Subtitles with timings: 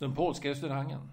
[0.00, 1.10] Den polska restaurangen.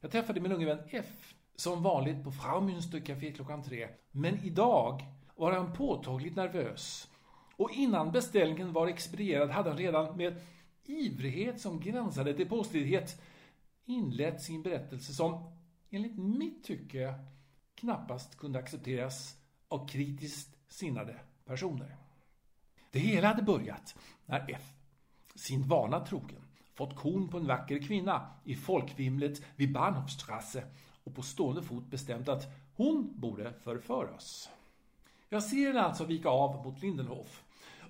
[0.00, 3.88] Jag träffade min unge vän F som vanligt på Frau Münster klockan tre.
[4.10, 5.02] Men idag
[5.36, 7.08] var han påtagligt nervös.
[7.56, 10.40] Och innan beställningen var expedierad hade han redan med
[10.84, 13.22] ivrighet som gränsade till påstridighet
[13.84, 15.52] inlett sin berättelse som
[15.90, 17.14] enligt mitt tycke
[17.74, 19.36] knappast kunde accepteras
[19.68, 21.96] av kritiskt sinnade personer.
[22.90, 24.72] Det hela hade börjat när F,
[25.34, 26.45] sin vana trogen,
[26.76, 30.62] fått kon på en vacker kvinna i folkvimlet vid Bahnhofstrasse
[31.04, 32.46] och på stående fot bestämt att
[32.76, 34.50] hon borde förföras.
[35.28, 37.42] Jag ser henne alltså vika av mot Lindenhof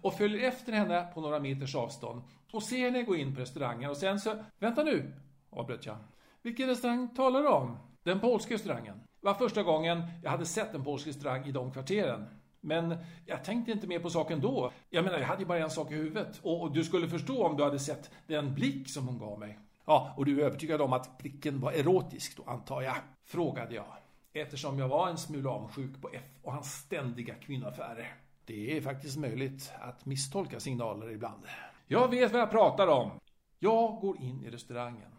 [0.02, 3.91] och följer efter henne på några meters avstånd och ser henne gå in på restaurangen
[3.91, 4.45] och sen så...
[4.59, 5.12] Vänta nu,
[5.50, 5.97] avbröt jag.
[6.42, 7.77] Vilken restaurang talar du om?
[8.03, 9.00] Den polska restaurangen.
[9.20, 12.27] Det var första gången jag hade sett en polsk restaurang i de kvarteren.
[12.66, 14.73] Men jag tänkte inte mer på saken då.
[14.91, 16.41] Jag menar, jag hade ju bara en sak i huvudet.
[16.43, 19.59] Och, du skulle förstå om du hade sett den blick som hon gav mig.
[19.84, 22.97] Ja, och du är övertygad om att blicken var erotisk då, antar jag?
[23.25, 23.97] Frågade jag.
[24.33, 28.14] Eftersom jag var en smula avundsjuk på F och hans ständiga kvinnoaffärer.
[28.44, 31.42] Det är faktiskt möjligt att misstolka signaler ibland.
[31.87, 33.11] Jag vet vad jag pratar om.
[33.59, 35.12] Jag går in i restaurangen.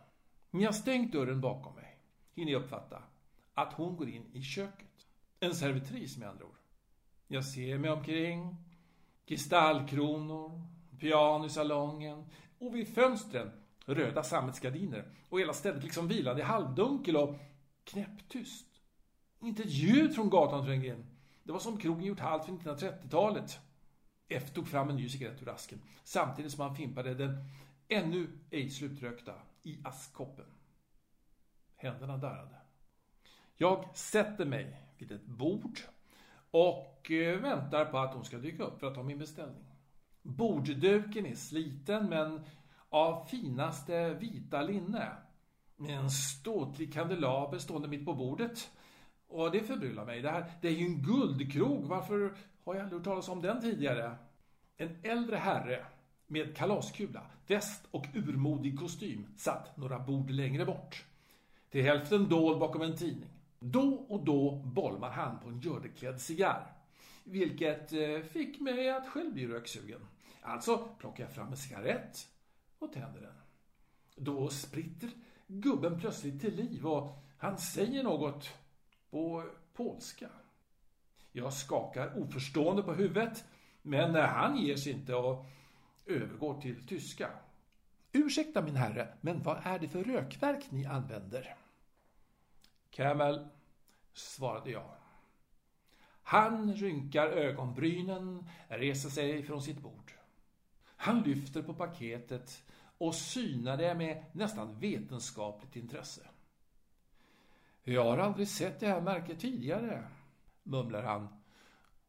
[0.52, 1.98] Men jag stängt dörren bakom mig.
[2.36, 3.04] Hinner jag uppfatta
[3.54, 4.88] att hon går in i köket.
[5.40, 6.58] En servitris med andra ord.
[7.28, 8.56] Jag ser mig omkring.
[9.26, 10.62] Kristallkronor,
[11.00, 12.26] piano i salongen
[12.60, 13.52] och vid fönstren
[13.86, 17.36] röda sammetsgardiner och hela stället liksom vilade i halvdunkel och
[17.84, 18.68] knäpptyst.
[19.40, 21.06] Inte ett ljud från gatan trängde in.
[21.44, 23.60] Det var som krogen gjort halt för 1930-talet.
[24.28, 27.38] F tog fram en ny cigarett ur asken samtidigt som han fimpade den
[27.88, 30.46] ännu ej slutrökta i askkoppen.
[31.76, 32.56] Händerna darrade.
[33.56, 35.80] Jag sätter mig vid ett bord
[36.58, 39.66] och eh, väntar på att hon ska dyka upp för att ta min beställning.
[40.22, 42.42] Bordduken är sliten men
[42.90, 45.08] av finaste vita linne.
[45.76, 48.70] Med en ståtlig kandelaber stående mitt på bordet.
[49.28, 50.22] Och det förbryllar mig.
[50.22, 51.84] Det här det är ju en guldkrog.
[51.86, 54.16] Varför har jag aldrig hört talas om den tidigare?
[54.78, 55.86] En äldre herre
[56.28, 61.06] med kalaskula, väst och urmodig kostym satt några bord längre bort.
[61.70, 63.37] Till hälften dold bakom en tidning.
[63.60, 66.74] Då och då bolmar han på en gördeklädd cigarr.
[67.24, 70.00] Vilket eh, fick mig att själv bli röksugen.
[70.42, 72.28] Alltså plockar jag fram en cigarett
[72.80, 73.34] och tänder den.
[74.16, 75.10] Då spritter
[75.48, 78.50] gubben plötsligt till liv och han säger något
[79.10, 80.30] på polska.
[81.32, 83.46] Jag skakar oförstående på huvudet
[83.82, 85.46] men eh, han ger sig inte och
[86.06, 87.30] övergår till tyska.
[88.12, 91.56] Ursäkta min herre, men vad är det för rökverk ni använder?
[92.92, 93.48] Camel,
[94.14, 94.92] svarade jag.
[96.22, 100.12] Han rynkar ögonbrynen, reser sig från sitt bord.
[100.84, 102.64] Han lyfter på paketet
[102.98, 106.22] och synar det med nästan vetenskapligt intresse.
[107.84, 110.04] Jag har aldrig sett det här märket tidigare,
[110.64, 111.28] mumlar han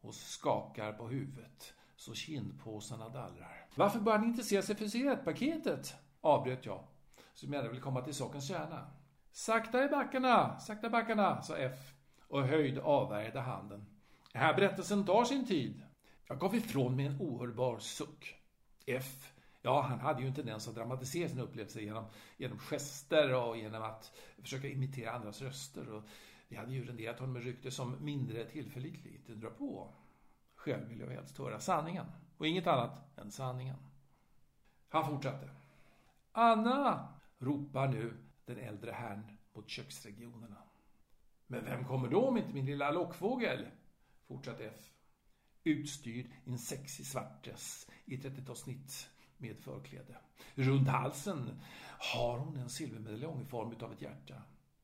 [0.00, 3.66] och skakar på huvudet så kindpåsarna dallrar.
[3.74, 5.94] Varför börjar ni intressera sig för cigarettpaketet?
[6.20, 6.84] avbröt jag,
[7.34, 8.90] som gärna vill komma till sakens kärna.
[9.38, 11.94] Sakta i backarna, sakta i backarna, sa F
[12.28, 13.86] och Höjd avvärjde handen.
[14.32, 15.82] Den här berättelsen tar sin tid.
[16.26, 18.36] Jag gav ifrån mig en ohörbar suck.
[18.86, 19.32] F,
[19.62, 22.04] ja han hade ju en tendens att dramatisera sin upplevelse genom,
[22.36, 24.12] genom gester och genom att
[24.42, 25.92] försöka imitera andras röster.
[25.92, 26.02] Och
[26.48, 29.94] vi hade ju renderat honom med rykte som mindre tillförlitlig, inte dra på.
[30.54, 32.06] Själv vill jag helst höra sanningen
[32.38, 33.76] och inget annat än sanningen.
[34.88, 35.50] Han fortsatte.
[36.32, 37.08] Anna!
[37.38, 40.62] ropar nu den äldre herrn mot köksregionerna.
[41.46, 43.66] Men vem kommer då om inte min lilla lockfågel?
[44.26, 44.90] Fortsatte F.
[45.64, 50.16] Utstyrd i en sexig svart dress i 30 snitt med förkläde.
[50.54, 51.60] Runt halsen
[52.14, 54.42] har hon en silvermedaljong i form av ett hjärta.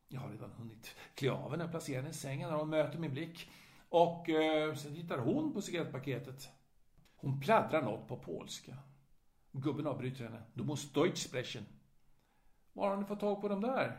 [0.09, 2.99] Jag har redan hunnit klä av henne och placera henne i sängen när hon möter
[2.99, 3.51] min blick.
[3.89, 6.49] Och eh, sen tittar hon på cigarettpaketet.
[7.17, 8.77] Hon pladdrar något på polska.
[9.53, 10.43] Gubben avbryter henne.
[10.55, 11.67] Du måste Deutsch sprechen.
[12.75, 13.99] Var har ni fått tag på dem där?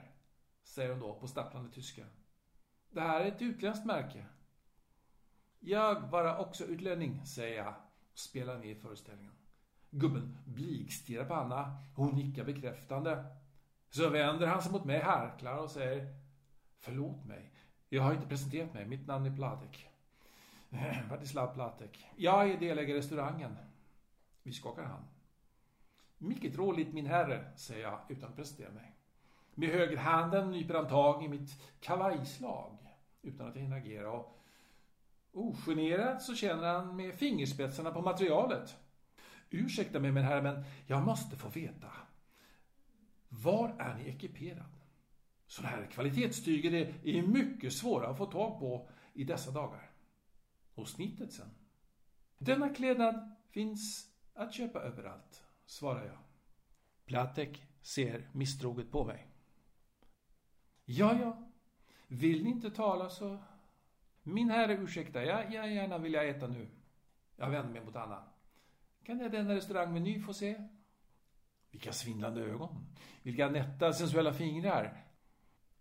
[0.63, 2.06] Säger hon då på stapplande tyska.
[2.89, 4.25] Det här är ett utländskt märke.
[5.60, 7.74] Jag vara också utlänning, säger jag
[8.12, 9.33] och spelar med i föreställningen.
[9.89, 13.25] Gubben blikstirrar på Anna och hon nickar bekräftande.
[13.89, 16.16] Så vänder han sig mot mig, harklar och säger
[16.80, 17.51] Förlåt mig,
[17.89, 18.86] jag har inte presenterat mig.
[18.86, 19.88] Mitt namn är Platek.
[21.07, 22.07] Vladislav Platek.
[22.16, 23.57] Jag är delägare i restaurangen.
[24.44, 25.06] Vi skakar hand.
[26.18, 28.96] Mycket roligt min herre, säger jag utan att presentera mig.
[29.56, 32.78] Med högerhanden nyper han tag i mitt kavajslag
[33.22, 34.42] utan att jag hinner agera och
[35.32, 38.76] ogenerat så känner han med fingerspetsarna på materialet.
[39.50, 41.92] Ursäkta mig min herre, men jag måste få veta.
[43.30, 44.76] Var är ni ekiperad?
[45.48, 46.74] Sådana här kvalitetstyger
[47.04, 49.90] är mycket svåra att få tag på i dessa dagar.
[50.76, 51.50] Och snittet sen?
[52.38, 56.18] Denna klädnad finns att köpa överallt, svarar jag.
[57.06, 59.28] Platek ser misstroget på mig.
[60.86, 61.52] Ja, ja.
[62.08, 63.38] Vill ni inte tala så...
[64.24, 66.70] Min herre, ursäkta, jag, jag gärna vill jag äta nu.
[67.36, 68.24] Jag vänder mig mot Anna.
[69.04, 70.68] Kan jag denna restaurangmeny få se?
[71.72, 72.96] Vilka svindlande ögon.
[73.24, 75.06] Vilka nätta, sensuella fingrar.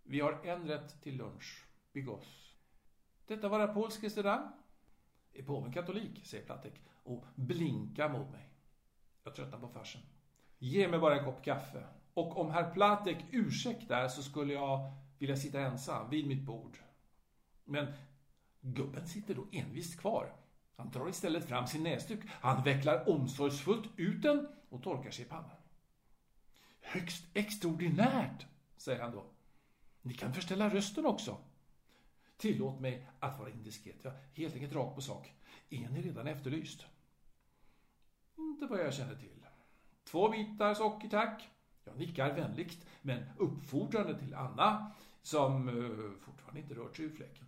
[0.03, 1.65] Vi har en rätt till lunch.
[1.93, 2.55] Bigos.
[3.25, 4.51] Detta vara polsk restaurang?
[5.33, 6.73] Är påven katolik, säger Platek
[7.03, 8.54] och blinkar mot mig.
[9.25, 10.01] Jag tröttnar på farsen.
[10.59, 11.83] Ge mig bara en kopp kaffe.
[12.13, 16.77] Och om herr Platek ursäktar så skulle jag vilja sitta ensam vid mitt bord.
[17.63, 17.93] Men
[18.61, 20.33] gubben sitter då envist kvar.
[20.75, 22.19] Han drar istället fram sin näsduk.
[22.29, 25.57] Han vecklar omsorgsfullt ut den och torkar sig i pannan.
[26.81, 28.45] Högst extraordinärt,
[28.77, 29.25] säger han då.
[30.01, 31.37] Ni kan förställa rösten också.
[32.37, 33.95] Tillåt mig att vara indiskret.
[34.01, 35.33] Jag helt enkelt rakt på sak.
[35.69, 36.85] Är ni redan efterlyst?
[38.37, 39.45] Inte vad jag känner till.
[40.03, 41.49] Två bitar socker, tack.
[41.83, 44.91] Jag nickar vänligt, men uppfordrande till Anna,
[45.21, 47.45] som uh, fortfarande inte rört sig ur fläcken.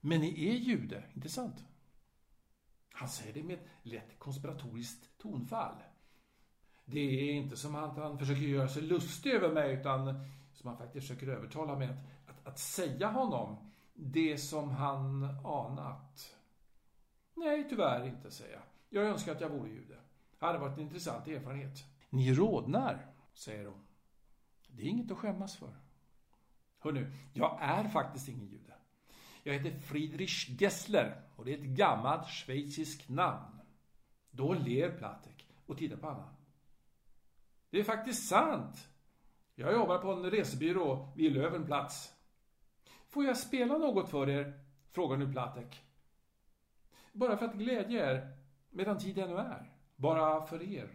[0.00, 1.64] Men ni är jude, inte sant?
[2.92, 5.74] Han säger det med ett lätt konspiratoriskt tonfall.
[6.84, 10.14] Det är inte som att han försöker göra sig lustig över mig, utan
[10.52, 11.96] som han faktiskt försöker övertala mig att,
[12.26, 13.56] att, att säga honom
[13.94, 16.36] det som han anat.
[17.34, 18.62] Nej, tyvärr inte, säger jag.
[18.88, 19.96] Jag önskar att jag vore jude.
[20.38, 21.84] Det hade varit en intressant erfarenhet.
[22.10, 23.86] Ni rodnar, säger hon.
[24.68, 25.76] Det är inget att skämmas för.
[26.78, 28.74] Hör nu, jag är faktiskt ingen jude.
[29.42, 33.60] Jag heter Friedrich Gessler och det är ett gammalt schweiziskt namn.
[34.30, 36.34] Då ler Platek och tittar på Anna.
[37.70, 38.88] Det är faktiskt sant.
[39.54, 42.12] Jag jobbar på en resebyrå vid Lövenplats.
[43.08, 44.60] Får jag spela något för er?
[44.90, 45.82] Frågar nu Platek.
[47.12, 48.35] Bara för att glädja er,
[48.76, 49.70] medan tid ännu är.
[49.96, 50.90] Bara för er.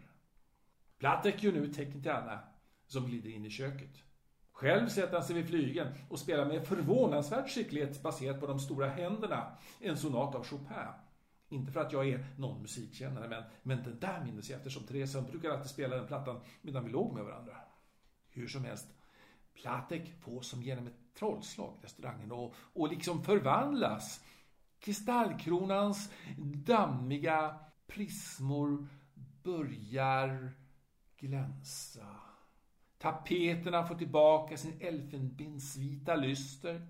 [0.98, 2.38] Platek gör nu tecken till Anna,
[2.86, 4.02] som glider in i köket.
[4.52, 8.88] Själv sätter han sig vid flygeln och spelar med förvånansvärd skicklighet baserat på de stora
[8.88, 10.76] händerna en sonat av Chopin.
[11.48, 15.16] Inte för att jag är någon musikkännare, men, men den där minns jag eftersom Therese
[15.30, 17.56] brukar alltid spela den plattan medan vi låg med varandra.
[18.30, 18.86] Hur som helst,
[19.54, 24.24] Platek får som genom ett trollslag restaurangen och, och liksom förvandlas.
[24.78, 26.12] Kristallkronans
[26.66, 27.58] dammiga
[27.94, 28.86] prismor
[29.42, 30.52] börjar
[31.16, 32.06] glänsa.
[32.98, 36.86] Tapeterna får tillbaka sin elfenbensvita lyster.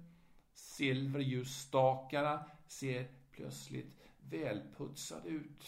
[0.52, 5.64] Silverljusstakarna ser plötsligt välputsade ut.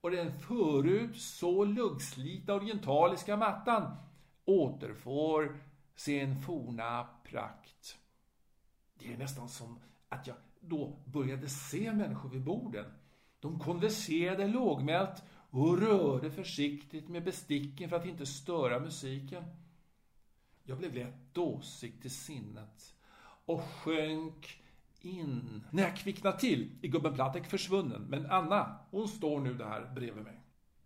[0.00, 3.96] Och den förut så luggslita orientaliska mattan
[4.44, 5.58] återfår
[5.94, 7.98] sin forna prakt.
[8.94, 12.84] Det är nästan som att jag då började se människor vid borden.
[13.42, 19.44] De konverserade lågmält och rörde försiktigt med besticken för att inte störa musiken.
[20.62, 22.94] Jag blev lätt dåsig till sinnet
[23.44, 24.62] och sjönk
[25.00, 25.64] in.
[25.70, 30.24] När jag kvicknade till är gubben Platek försvunnen, men Anna, hon står nu där bredvid
[30.24, 30.40] mig.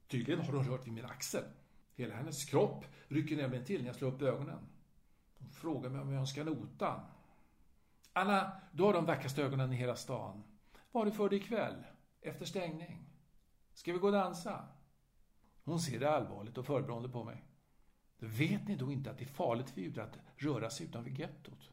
[0.08, 1.44] Tydligen har hon rört vid min axel.
[1.94, 4.68] Hela hennes kropp rycker nämligen till när jag slår upp ögonen.
[5.38, 7.00] Hon frågar mig om jag önskar notan.
[8.12, 10.42] Anna, du har de vackraste ögonen i hela stan.
[10.92, 11.84] Vad har du för dig ikväll?
[12.26, 13.06] Efter stängning?
[13.75, 14.68] Ska vi gå och dansa?
[15.64, 17.45] Hon ser det allvarligt och förebrående på mig.
[18.18, 21.71] Vet ni då inte att det är farligt för judar att röra sig utanför gettot?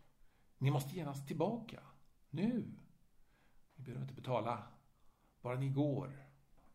[0.57, 1.79] Ni måste genast tillbaka.
[2.29, 2.71] Nu.
[3.75, 4.63] Ni behöver inte betala.
[5.41, 6.25] Bara ni går.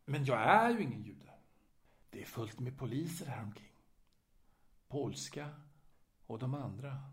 [0.05, 1.33] Men jag är ju ingen jude.
[2.09, 3.83] Det är fullt med poliser här omkring.
[4.87, 5.49] Polska
[6.25, 7.03] och de andra.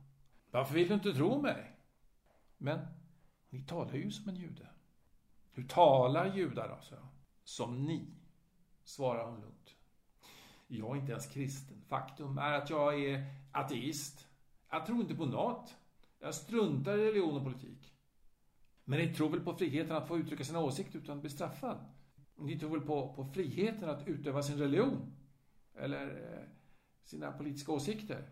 [0.51, 1.77] Varför vill du inte tro mig?
[2.57, 2.87] Men
[3.51, 4.69] ni talar ju som en jude.
[5.57, 6.83] Hur talar judar då?
[6.83, 6.95] Så?
[7.45, 8.07] Som ni,
[8.85, 9.75] svarar hon lugnt.
[10.67, 11.83] Jag är inte ens kristen.
[11.89, 14.29] Faktum är att jag är ateist.
[14.71, 15.77] Jag tror inte på något.
[16.19, 17.93] Jag struntar i religion och politik.
[18.85, 21.85] Men ni tror väl på friheten att få uttrycka sina åsikter utan att bli straffad?
[22.37, 25.13] Ni tror väl på, på friheten att utöva sin religion?
[25.75, 26.49] Eller eh,
[27.05, 28.29] sina politiska åsikter?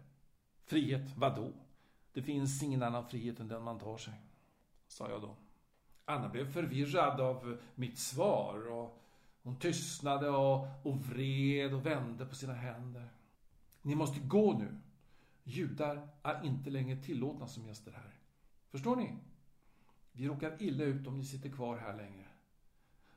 [0.65, 1.53] Frihet, vadå?
[2.13, 4.15] Det finns ingen annan frihet än den man tar sig,
[4.87, 5.37] sa jag då.
[6.05, 9.01] Anna blev förvirrad av mitt svar och
[9.43, 13.09] hon tystnade och, och vred och vände på sina händer.
[13.83, 14.81] Ni måste gå nu.
[15.45, 18.15] Judar är inte längre tillåtna som gäster här.
[18.71, 19.19] Förstår ni?
[20.13, 22.27] Vi råkar illa ut om ni sitter kvar här längre.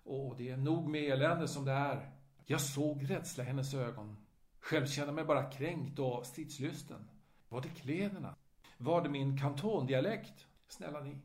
[0.04, 2.12] Och det är nog med elände som det är.
[2.46, 4.18] Jag såg rädsla i hennes ögon.
[4.60, 7.10] Själv kände jag mig bara kränkt och stridslysten.
[7.50, 8.36] Var det kläderna?
[8.78, 10.48] Var det min kantondialekt?
[10.68, 11.18] Snälla ni.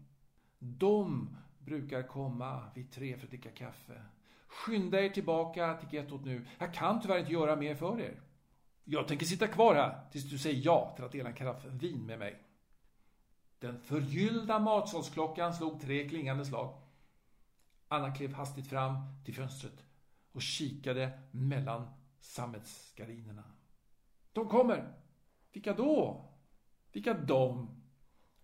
[0.58, 4.02] De brukar komma vid tre för att dricka kaffe.
[4.46, 6.46] Skynda er tillbaka till gettot nu.
[6.58, 8.20] Jag kan tyvärr inte göra mer för er.
[8.84, 12.06] Jag tänker sitta kvar här tills du säger ja till att dela en karaff vin
[12.06, 12.42] med mig.
[13.58, 16.78] Den förgyllda matsalsklockan slog tre klingande slag.
[17.88, 19.84] Anna klev hastigt fram till fönstret
[20.32, 21.88] och kikade mellan
[22.20, 23.44] sammetsgardinerna.
[24.32, 24.94] De kommer!
[25.52, 26.28] Vilka då?
[26.92, 27.82] Vilka dom?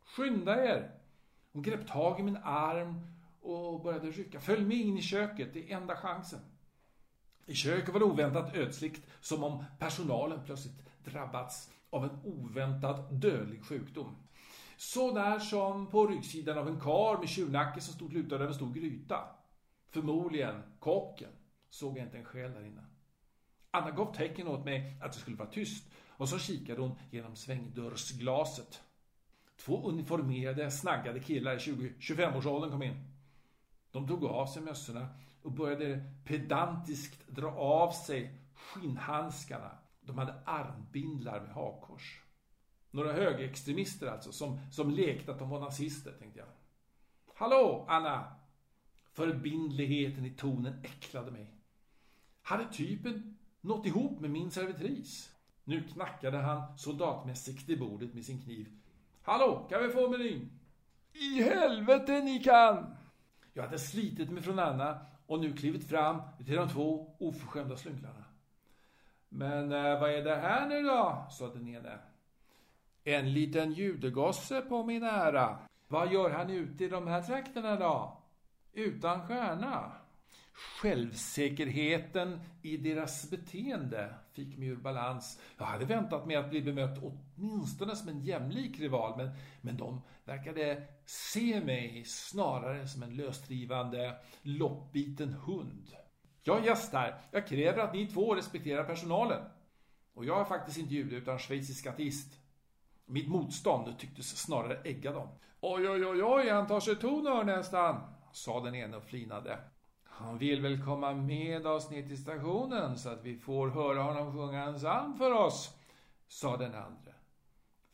[0.01, 0.98] Skynda er!
[1.53, 3.07] Hon grep tag i min arm
[3.41, 4.41] och började rycka.
[4.41, 6.41] Följ med in i köket, det är enda chansen.
[7.47, 13.65] I köket var det oväntat ödsligt, som om personalen plötsligt drabbats av en oväntad dödlig
[13.65, 14.17] sjukdom.
[14.77, 18.73] Sådär som på ryggsidan av en kar med tjurnacke som stod lutad över en stor
[18.73, 19.25] gryta.
[19.91, 21.31] Förmodligen kocken.
[21.71, 22.85] Såg jag inte en själ där inne.
[23.71, 27.37] Anna gav tecken åt mig att det skulle vara tyst och så kikade hon genom
[27.37, 28.83] svängdörrsglaset.
[29.61, 33.05] Två uniformerade, snaggade killar i 20-25-årsåldern kom in.
[33.91, 35.09] De tog av sig mössorna
[35.43, 39.71] och började pedantiskt dra av sig skinnhandskarna.
[40.01, 42.23] De hade armbindlar med hakkors.
[42.91, 46.49] Några högerextremister alltså, som, som lekte att de var nazister, tänkte jag.
[47.35, 48.35] Hallå, Anna!
[49.13, 51.55] Förbindligheten i tonen äcklade mig.
[52.43, 55.33] Hade typen nått ihop med min servitris?
[55.65, 58.78] Nu knackade han soldatmässigt i bordet med sin kniv.
[59.29, 60.51] Hallå, kan vi få menyn?
[61.13, 62.97] I helvete ni kan!
[63.53, 68.25] Jag hade slitit mig från Anna och nu klivit fram till de två oförskämda slynklarna.
[69.29, 71.27] Men eh, vad är det här nu då?
[71.31, 71.99] sa den ene.
[73.05, 75.59] En liten judegosse på min ära.
[75.89, 78.23] Vad gör han ute i de här trakterna då?
[78.73, 79.93] Utan stjärna?
[80.59, 85.41] Självsäkerheten i deras beteende fick mig ur balans.
[85.59, 90.03] Jag hade väntat mig att bli bemött åtminstone som en jämlik rival, men, men de
[90.25, 95.93] verkade se mig snarare som en lösdrivande, loppbiten hund.
[96.43, 97.21] Jag gästar.
[97.31, 99.45] Jag kräver att ni två respekterar personalen.
[100.15, 102.41] Och jag är faktiskt inte jude utan schweizisk ateist.
[103.07, 105.29] Mitt motstånd tycktes snarare ägga dem.
[105.61, 108.01] Oj, oj, oj, oj, han tar sig tonör nästan,
[108.33, 109.59] sa den ene och flinade.
[110.21, 114.33] Han vill väl komma med oss ner till stationen så att vi får höra honom
[114.33, 115.77] sjunga en psalm för oss,
[116.29, 117.13] sa den andra.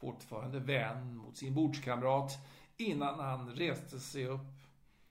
[0.01, 2.33] Fortfarande vän mot sin bordskamrat
[2.77, 4.41] innan han reste sig upp,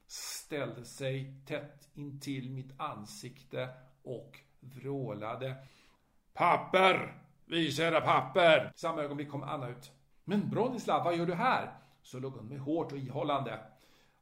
[0.08, 3.70] ställde sig tätt intill mitt ansikte
[4.04, 5.56] och vrålade.
[6.34, 7.22] Papper!
[7.46, 8.72] Visa era papper!
[8.76, 9.92] Samma ögonblick kom Anna ut.
[10.24, 11.78] Men Bronislav, vad gör du här?
[12.02, 13.60] Så låg hon med hårt och ihållande.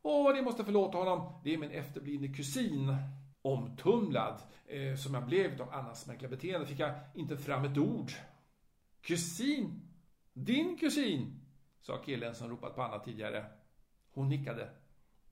[0.01, 1.41] Åh, ni måste förlåta honom.
[1.43, 2.95] Det är min efterblivne kusin.
[3.41, 8.11] Omtumlad, eh, som jag blev av Annas märkliga beteende, fick jag inte fram ett ord.
[9.01, 9.89] Kusin?
[10.33, 11.41] Din kusin?
[11.81, 13.45] sa killen som ropat på Anna tidigare.
[14.13, 14.69] Hon nickade.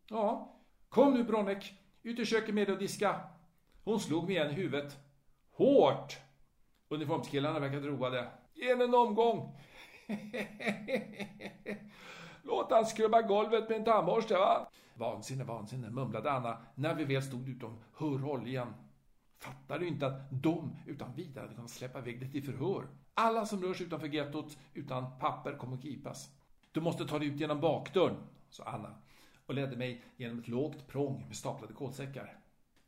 [0.09, 0.55] Ja,
[0.89, 1.73] kom nu Bronnek,
[2.03, 3.19] ut i köket med dig och diska.
[3.83, 4.97] Hon slog mig igen i huvudet.
[5.51, 6.17] Hårt!
[6.89, 8.27] Uniformskillarna verkade roade.
[8.53, 9.57] Ge en omgång!
[12.49, 14.69] Låt han skrubba golvet med en tandborste, va?
[14.93, 18.73] Vansinne, vansinne, mumlade Anna när vi väl stod utom hörhåll igen.
[19.37, 22.87] Fattar du inte att de utan vidare hade kunnat släppa iväg dig till förhör?
[23.13, 26.29] Alla som rör sig utanför gettot utan papper kommer att gripas.
[26.71, 28.15] Du måste ta dig ut genom bakdörren,
[28.49, 28.95] sa Anna
[29.45, 32.37] och ledde mig genom ett lågt prång med staplade kolsäckar.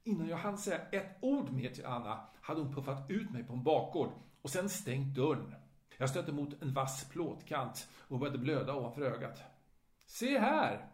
[0.03, 3.53] Innan jag hann säga ett ord mer till Anna hade hon puffat ut mig på
[3.53, 4.09] en bakgård
[4.41, 5.55] och sen stängt dörren.
[5.97, 9.50] Jag stötte mot en vass plåtkant och började blöda ovanför ögat.
[10.11, 10.85] Se här!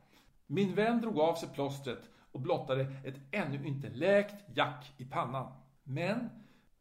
[0.47, 5.53] Min vän drog av sig plåstret och blottade ett ännu inte läkt jack i pannan.
[5.83, 6.29] Men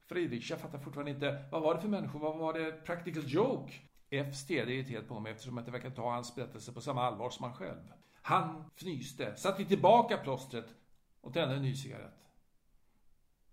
[0.06, 1.44] Friedrich, jag fattar fortfarande inte.
[1.50, 2.20] Vad var det för människor?
[2.20, 2.72] Vad var det?
[2.72, 3.72] Practical joke?
[4.10, 7.30] F stirrade irriterat på mig eftersom jag inte verkade ta hans berättelse på samma allvar
[7.30, 7.92] som han själv.
[8.22, 10.74] Han fnyste, satte tillbaka plåstret
[11.20, 12.24] och tände en ny cigarett.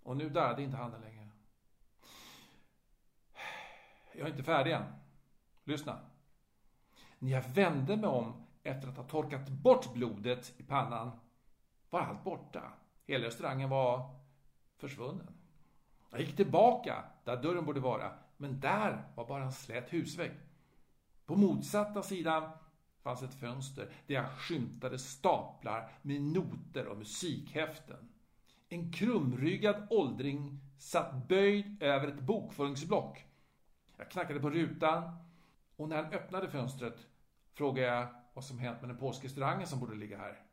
[0.04, 1.30] Och nu darrade inte handen längre.
[4.12, 4.84] Jag är inte färdig än.
[5.64, 6.00] Lyssna.
[7.20, 11.12] När jag vände mig om efter att ha torkat bort blodet i pannan
[11.90, 12.74] var allt borta.
[13.06, 14.20] Hela restaurangen var
[14.78, 15.34] försvunnen.
[16.12, 20.32] Jag gick tillbaka där dörren borde vara, men där var bara en slät husvägg.
[21.26, 22.50] På motsatta sidan
[23.02, 28.10] fanns ett fönster där jag skymtade staplar med noter och musikhäften.
[28.70, 33.26] En krumryggad åldring satt böjd över ett bokföringsblock.
[33.98, 35.18] Jag knackade på rutan
[35.76, 37.08] och när han öppnade fönstret
[37.54, 40.46] frågade jag vad som hänt med den polska restaurangen som borde ligga här.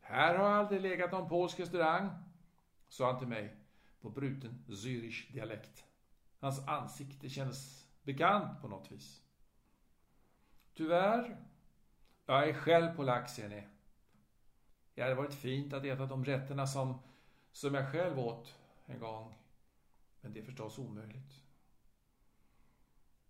[0.00, 2.10] Här har aldrig legat någon polsk restaurang,
[2.88, 3.56] sa han till mig
[4.00, 5.84] på bruten Zürich dialekt.
[6.38, 9.22] Hans ansikte kändes bekant på något vis.
[10.74, 11.36] Tyvärr,
[12.26, 13.66] jag är själv polack ser ni.
[14.94, 16.98] Det hade varit fint att äta de rätterna som,
[17.52, 18.54] som jag själv åt
[18.86, 19.34] en gång.
[20.20, 21.44] Men det är förstås omöjligt.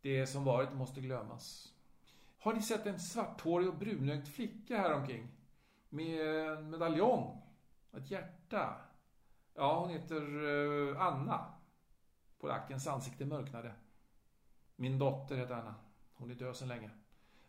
[0.00, 1.74] Det som varit måste glömmas.
[2.42, 5.28] Har ni sett en svarthårig och brunögd flicka här omkring?
[5.88, 7.42] Med en medaljong.
[7.92, 8.76] Ett hjärta.
[9.54, 11.54] Ja, hon heter uh, Anna.
[12.38, 13.72] Polackens ansikte mörknade.
[14.76, 15.74] Min dotter heter Anna.
[16.14, 16.90] Hon är död sedan länge.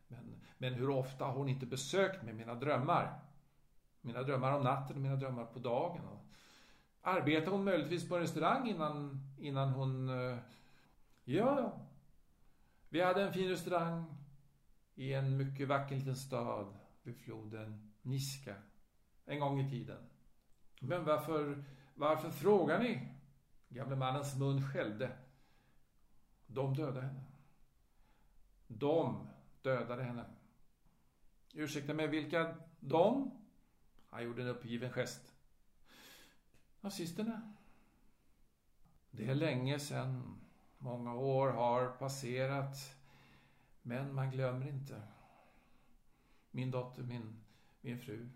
[0.08, 3.20] Men, men hur ofta har hon inte besökt mig mina drömmar?
[4.02, 6.02] Mina drömmar om natten och mina drömmar på dagen.
[7.02, 10.10] Arbetar hon möjligtvis på en restaurang innan, innan hon...
[10.10, 10.38] Uh,
[11.24, 11.74] ja,
[12.90, 14.21] vi hade en fin restaurang
[14.96, 18.56] i en mycket vacker liten stad vid floden Niska.
[19.26, 20.10] En gång i tiden.
[20.80, 21.64] Men varför,
[21.96, 23.08] varför frågar ni?
[23.70, 25.18] Gamle mannens mun skällde.
[26.48, 27.24] De dödade henne.
[28.68, 29.28] De
[29.62, 30.26] dödade henne.
[31.54, 33.32] Ursäkta mig, vilka de?
[34.10, 35.34] Han gjorde en uppgiven gest.
[36.82, 37.54] Nazisterna.
[39.12, 40.42] Det är länge sedan.
[40.78, 43.01] Många år har passerat.
[43.82, 45.02] Men man glömmer inte.
[46.52, 47.36] Min dotter, min,
[47.82, 48.30] min fru.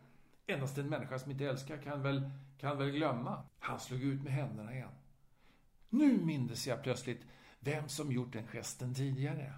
[0.48, 3.44] Endast en människa som inte älskar kan väl, kan väl glömma.
[3.60, 4.92] Han slog ut med händerna igen.
[5.90, 7.25] Nu mindes jag plötsligt
[7.60, 9.54] vem som gjort den gesten tidigare.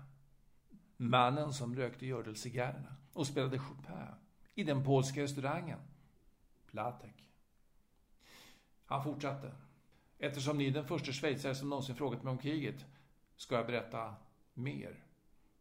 [0.98, 3.94] Mannen som rökte gördelcigarrerna och spelade Chopin
[4.56, 5.80] i den polska restaurangen.
[6.68, 7.30] Platek.
[8.86, 9.52] Han fortsatte.
[10.20, 12.86] Eftersom ni är den första schweizare som någonsin frågat mig om kriget
[13.36, 14.16] ska jag berätta
[14.54, 15.07] mer.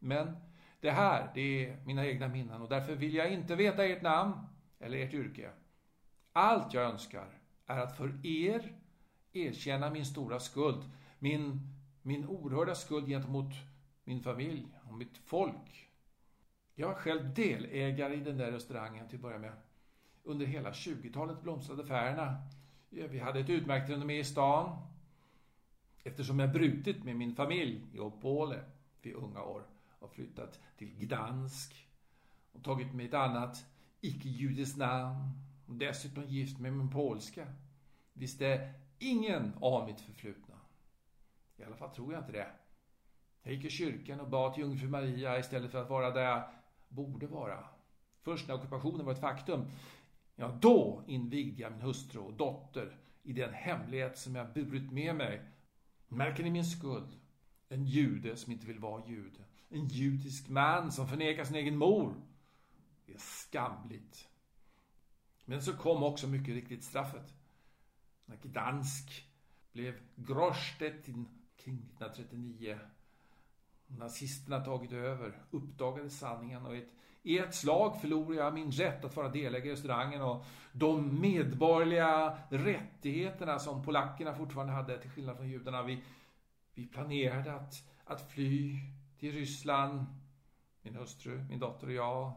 [0.07, 0.37] Men
[0.81, 4.35] det här, det är mina egna minnen och därför vill jag inte veta ert namn
[4.79, 5.51] eller ert yrke.
[6.33, 7.29] Allt jag önskar
[7.67, 8.73] är att för er
[9.33, 11.61] erkänna min stora skuld, min,
[12.03, 13.55] min oerhörda skuld gentemot
[14.05, 15.89] min familj och mitt folk.
[16.75, 19.53] Jag var själv delägare i den där restaurangen till att börja med.
[20.23, 22.37] Under hela 20-talet blomstrade affärerna.
[22.89, 24.77] Vi hade ett utmärkt renommé i stan.
[26.05, 28.61] Eftersom jag brutit med min familj i Opole
[29.03, 29.63] vid unga år
[29.99, 31.89] och flyttat till Gdansk
[32.53, 33.67] och tagit mig ett annat
[34.01, 35.31] icke-judiskt namn
[35.67, 37.47] och dessutom gift mig med en polska
[38.13, 40.55] visste ingen av mitt förflutna.
[41.57, 42.49] I alla fall tror jag inte det.
[43.43, 46.43] Jag gick i kyrkan och bad till jungfru Maria istället för att vara där jag
[46.89, 47.65] borde vara.
[48.23, 49.65] Först när ockupationen var ett faktum,
[50.37, 55.17] ja då invigde jag min hustru och dotter i den hemlighet som jag burit med
[55.17, 55.43] mig.
[56.09, 57.21] Märker ni min skuld?
[57.69, 59.46] En jude som inte vill vara jude.
[59.69, 62.15] En judisk man som förnekar sin egen mor.
[63.07, 64.29] Det är skamligt.
[65.45, 67.35] Men så kom också mycket riktigt straffet.
[68.27, 69.25] När Gdansk
[69.73, 71.07] blev Grostedt
[71.57, 72.79] kring 1939
[73.87, 76.89] nazisterna tagit över, uppdagade sanningen och ett,
[77.23, 82.39] i ett slag förlorade jag min rätt att vara delägare i restaurangen och de medborgerliga
[82.51, 85.83] rättigheterna som polackerna fortfarande hade till skillnad från judarna.
[85.83, 86.03] Vi,
[86.75, 87.75] vi planerade att,
[88.05, 88.77] att fly
[89.19, 90.07] till Ryssland,
[90.83, 92.33] min hustru, min dotter och jag.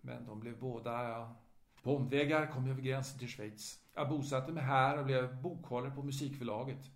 [0.00, 1.34] Men de blev båda, ja.
[1.82, 3.82] På omvägar kom jag över gränsen till Schweiz.
[3.94, 6.90] Jag bosatte mig här och blev bokhållare på musikförlaget.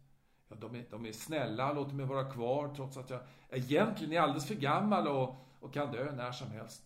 [0.49, 4.21] Ja, de, är, de är snälla, låter mig vara kvar trots att jag egentligen är
[4.21, 6.83] alldeles för gammal och, och kan dö när som helst.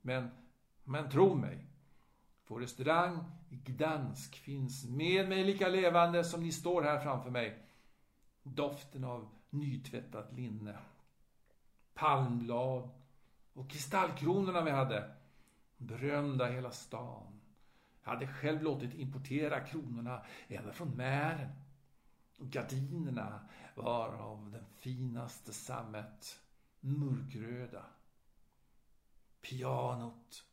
[0.00, 0.30] Men,
[0.84, 1.66] men tro mig.
[2.46, 7.58] Vår restaurang i Gdansk finns med mig lika levande som ni står här framför mig.
[8.42, 10.78] Doften av nytvättat linne.
[11.94, 12.90] Palmblad
[13.52, 15.10] och kristallkronorna vi hade.
[15.76, 17.40] Berömda hela stan.
[18.02, 21.50] Jag hade själv låtit importera kronorna ända från Mären.
[22.38, 26.40] Gardinerna var av den finaste sammet,
[26.80, 27.86] mörkröda.
[29.40, 30.44] Pianot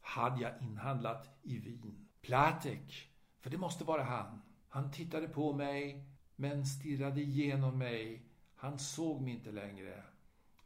[0.00, 2.08] hade jag inhandlat i Wien.
[2.20, 3.08] Platek,
[3.40, 4.42] för det måste vara han.
[4.68, 6.04] Han tittade på mig,
[6.36, 8.22] men stirrade igenom mig.
[8.54, 10.04] Han såg mig inte längre.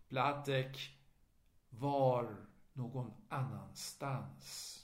[0.09, 0.99] Platek
[1.71, 2.37] var
[2.73, 4.75] någon annanstans.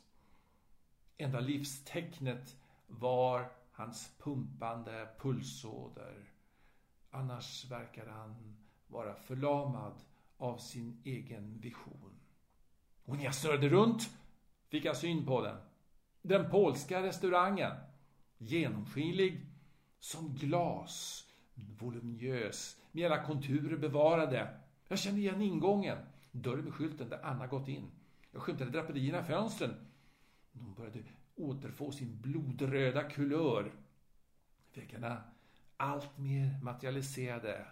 [1.16, 2.56] Enda livstecknet
[2.86, 6.30] var hans pumpande pulsåder.
[7.10, 8.56] Annars verkar han
[8.86, 9.94] vara förlamad
[10.36, 12.20] av sin egen vision.
[13.04, 14.10] Och när jag snurrade runt
[14.68, 15.56] fick jag syn på den.
[16.22, 17.76] Den polska restaurangen.
[18.38, 19.46] Genomskinlig
[19.98, 21.24] som glas.
[21.54, 22.80] Voluminös.
[22.92, 24.60] Med alla konturer bevarade.
[24.88, 25.98] Jag kände igen ingången.
[26.30, 27.90] Dörren med skylten där Anna gått in.
[28.30, 29.74] Jag skymtade draperierna i fönstren.
[30.52, 31.02] De började
[31.34, 33.72] återfå sin blodröda kulör.
[34.74, 35.22] Väggarna
[35.76, 37.66] allt mer materialiserade.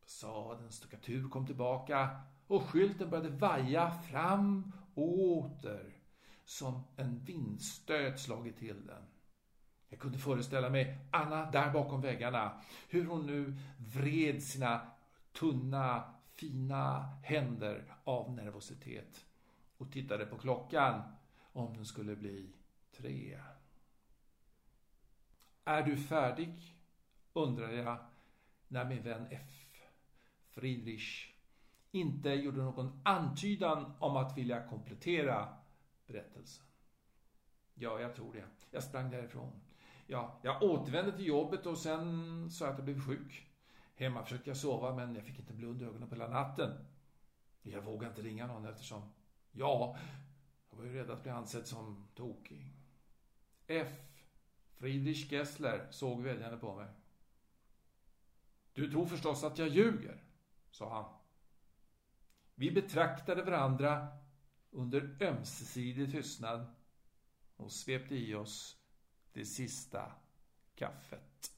[0.00, 5.94] Fasadens stuckatur kom tillbaka och skylten började vaja fram och åter
[6.44, 9.02] som en vindstöt slagit till den.
[9.88, 14.80] Jag kunde föreställa mig Anna där bakom väggarna, hur hon nu vred sina
[15.38, 19.26] tunna, fina händer av nervositet
[19.76, 21.02] och tittade på klockan
[21.52, 22.52] om den skulle bli
[22.92, 23.40] tre.
[25.64, 26.74] Är du färdig?
[27.32, 27.98] undrade jag
[28.68, 29.82] när min vän F.
[30.50, 31.32] Friedrich
[31.90, 35.56] inte gjorde någon antydan om att vilja komplettera
[36.06, 36.64] berättelsen.
[37.74, 38.44] Ja, jag tror det.
[38.70, 39.60] Jag sprang därifrån.
[40.06, 43.47] Ja, jag återvände till jobbet och sen sa jag att jag blev sjuk.
[43.98, 46.86] Hemma försökte jag sova men jag fick inte blunda ögonen på hela natten.
[47.62, 49.12] Jag vågade inte ringa någon eftersom,
[49.52, 49.98] ja,
[50.70, 52.72] jag var ju rädd att bli ansedd som tokig.
[53.66, 53.88] F.
[54.76, 56.86] Friedrich Gessler såg vädjande på mig.
[58.72, 60.24] Du tror förstås att jag ljuger,
[60.70, 61.14] sa han.
[62.54, 64.08] Vi betraktade varandra
[64.70, 66.66] under ömsesidig tystnad
[67.56, 68.76] och svepte i oss
[69.32, 70.12] det sista
[70.74, 71.57] kaffet.